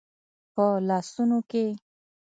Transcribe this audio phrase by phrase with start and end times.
[0.53, 1.65] په لاسونو کې